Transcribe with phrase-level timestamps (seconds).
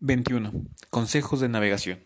[0.00, 0.52] 21.
[0.90, 2.00] Consejos de navegación.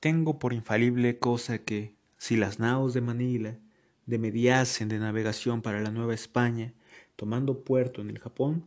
[0.00, 3.58] Tengo por infalible cosa que, si las naos de Manila
[4.04, 6.74] demediasen de navegación para la Nueva España,
[7.16, 8.66] tomando puerto en el Japón,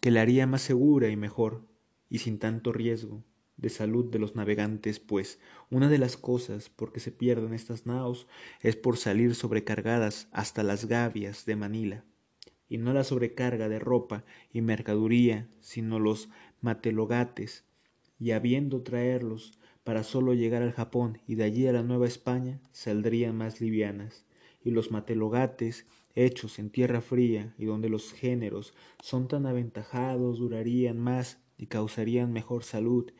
[0.00, 1.66] que la haría más segura y mejor,
[2.08, 3.22] y sin tanto riesgo
[3.58, 7.84] de salud de los navegantes, pues una de las cosas por que se pierden estas
[7.84, 8.26] naos
[8.62, 12.04] es por salir sobrecargadas hasta las gavias de Manila
[12.70, 16.30] y no la sobrecarga de ropa y mercaduría, sino los
[16.62, 17.66] matelogates,
[18.18, 22.60] y habiendo traerlos para sólo llegar al Japón y de allí a la Nueva España,
[22.72, 24.24] saldrían más livianas,
[24.64, 30.98] y los matelogates, hechos en tierra fría y donde los géneros son tan aventajados, durarían
[30.98, 33.10] más y causarían mejor salud,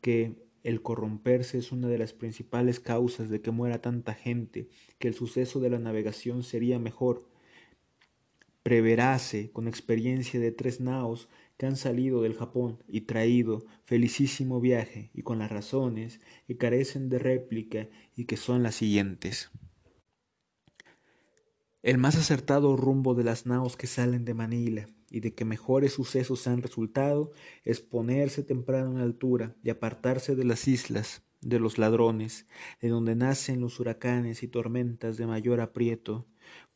[0.00, 4.68] que el corromperse es una de las principales causas de que muera tanta gente,
[4.98, 7.28] que el suceso de la navegación sería mejor,
[8.68, 15.10] preverase con experiencia de tres naos que han salido del Japón y traído felicísimo viaje
[15.14, 19.50] y con las razones que carecen de réplica y que son las siguientes.
[21.82, 25.94] El más acertado rumbo de las naos que salen de Manila y de que mejores
[25.94, 27.32] sucesos han resultado
[27.64, 32.46] es ponerse temprano en altura y apartarse de las islas, de los ladrones,
[32.80, 36.26] de donde nacen los huracanes y tormentas de mayor aprieto,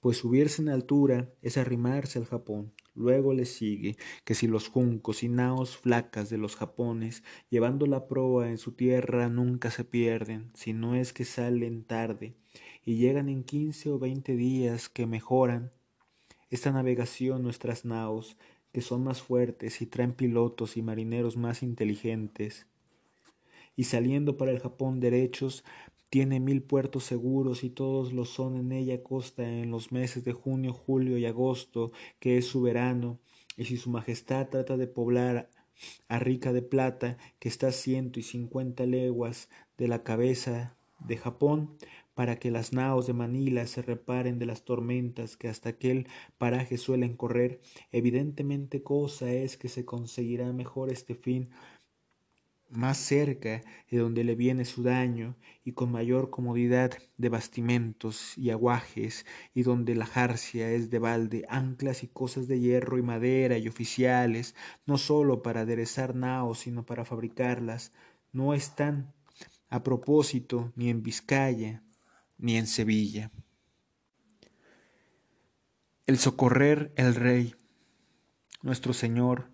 [0.01, 2.73] pues subirse en altura es arrimarse al Japón.
[2.95, 8.07] Luego le sigue que si los juncos y naos flacas de los Japones, llevando la
[8.07, 12.35] proa en su tierra, nunca se pierden, si no es que salen tarde,
[12.85, 15.73] y llegan en quince o veinte días que mejoran
[16.51, 18.37] esta navegación nuestras naos,
[18.73, 22.67] que son más fuertes y traen pilotos y marineros más inteligentes,
[23.77, 25.65] y saliendo para el Japón derechos,
[26.13, 30.33] tiene mil puertos seguros y todos lo son en ella costa en los meses de
[30.33, 33.19] junio, julio y agosto, que es su verano,
[33.57, 35.49] y si su majestad trata de poblar
[36.09, 39.49] a Rica de Plata, que está ciento y cincuenta leguas
[39.79, 41.79] de la cabeza de Japón,
[42.15, 46.77] para que las naos de Manila se reparen de las tormentas que hasta aquel paraje
[46.77, 51.49] suelen correr, evidentemente cosa es que se conseguirá mejor este fin
[52.73, 58.51] más cerca de donde le viene su daño y con mayor comodidad de bastimentos y
[58.51, 63.59] aguajes y donde la jarcia es de balde, anclas y cosas de hierro y madera
[63.59, 64.55] y oficiales,
[64.87, 67.93] no sólo para aderezar naos, sino para fabricarlas,
[68.33, 69.13] no están
[69.69, 71.83] a propósito ni en Vizcaya
[72.39, 73.31] ni en Sevilla.
[76.07, 77.55] El socorrer el rey,
[78.63, 79.52] nuestro Señor,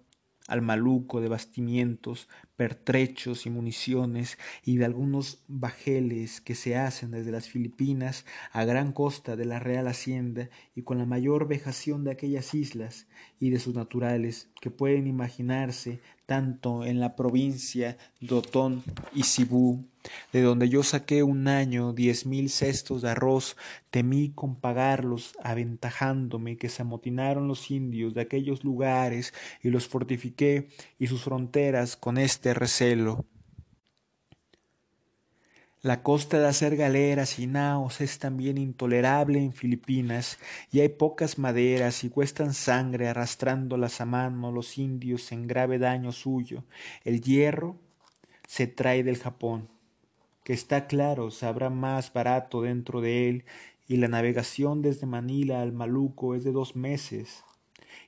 [0.48, 7.30] al maluco de bastimientos, pertrechos y municiones y de algunos bajeles que se hacen desde
[7.30, 12.10] las Filipinas a gran costa de la Real Hacienda y con la mayor vejación de
[12.10, 13.06] aquellas islas
[13.40, 18.82] y de sus naturales que pueden imaginarse tanto en la provincia de Otón
[19.14, 19.84] y Cibú,
[20.32, 23.56] de donde yo saqué un año diez mil cestos de arroz,
[23.90, 29.32] temí con pagarlos, aventajándome que se amotinaron los indios de aquellos lugares
[29.62, 30.68] y los fortifiqué
[30.98, 33.24] y sus fronteras con este recelo.
[35.80, 40.40] La costa de hacer galeras y naos es también intolerable en Filipinas,
[40.72, 46.10] y hay pocas maderas y cuestan sangre arrastrándolas a mano los indios en grave daño
[46.10, 46.64] suyo.
[47.04, 47.76] El hierro
[48.48, 49.68] se trae del Japón,
[50.42, 53.44] que está claro sabrá más barato dentro de él,
[53.86, 57.44] y la navegación desde Manila al Maluco es de dos meses,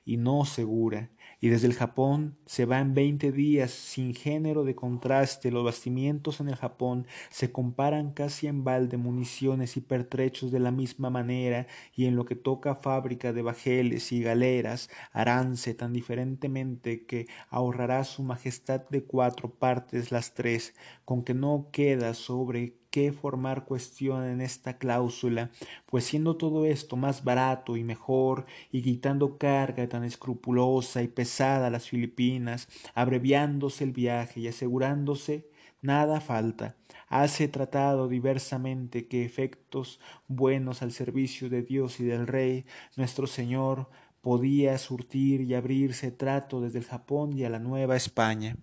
[0.03, 1.09] y no segura,
[1.41, 5.51] y desde el Japón se va en veinte días sin género de contraste.
[5.51, 10.71] Los bastimientos en el Japón se comparan casi en balde municiones y pertrechos de la
[10.71, 11.65] misma manera,
[11.95, 18.03] y en lo que toca fábrica de bajeles y galeras, haránse tan diferentemente que ahorrará
[18.03, 20.75] su majestad de cuatro partes las tres,
[21.05, 25.49] con que no queda sobre qué formar cuestión en esta cláusula,
[25.87, 31.67] pues siendo todo esto más barato y mejor, y quitando carga tan escrupulosa y pesada
[31.67, 35.49] a las Filipinas, abreviándose el viaje y asegurándose
[35.81, 36.75] nada falta,
[37.07, 42.65] hace tratado diversamente que efectos buenos al servicio de Dios y del Rey,
[42.97, 43.89] nuestro Señor,
[44.21, 48.55] podía surtir y abrirse trato desde el Japón y a la Nueva España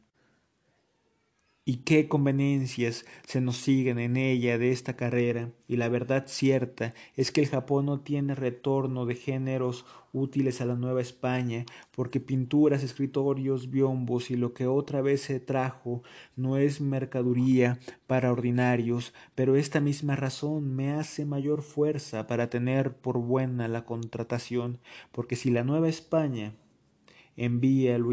[1.68, 6.94] y qué conveniencias se nos siguen en ella de esta carrera, y la verdad cierta
[7.14, 9.84] es que el Japón no tiene retorno de géneros
[10.14, 15.40] útiles a la Nueva España, porque pinturas, escritorios, biombos y lo que otra vez se
[15.40, 16.02] trajo
[16.36, 22.96] no es mercaduría para ordinarios, pero esta misma razón me hace mayor fuerza para tener
[22.96, 24.78] por buena la contratación,
[25.12, 26.54] porque si la Nueva España
[27.36, 28.12] envía lo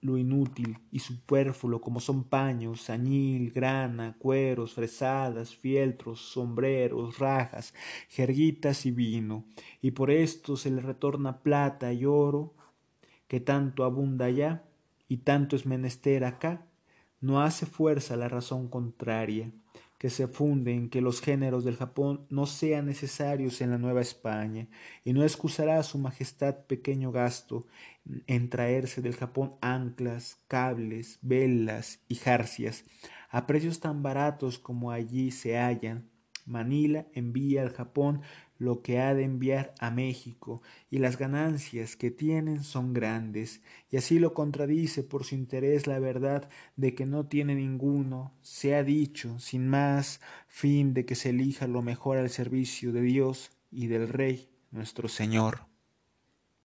[0.00, 7.74] lo inútil y superfluo como son paños, añil, grana, cueros, fresadas, fieltros, sombreros, rajas,
[8.08, 9.44] jerguitas y vino,
[9.82, 12.54] y por esto se le retorna plata y oro,
[13.26, 14.64] que tanto abunda allá
[15.08, 16.66] y tanto es menester acá,
[17.20, 19.50] no hace fuerza la razón contraria,
[19.98, 24.00] que se funde en que los géneros del Japón no sean necesarios en la Nueva
[24.00, 24.68] España,
[25.04, 27.66] y no excusará a su majestad pequeño gasto
[28.26, 32.84] en traerse del Japón anclas, cables, velas y jarcias,
[33.28, 36.08] a precios tan baratos como allí se hallan.
[36.48, 38.22] Manila envía al Japón
[38.58, 43.96] lo que ha de enviar a México, y las ganancias que tienen son grandes, y
[43.96, 48.82] así lo contradice por su interés la verdad de que no tiene ninguno, se ha
[48.82, 53.86] dicho, sin más fin de que se elija lo mejor al servicio de Dios y
[53.86, 55.67] del Rey nuestro Señor.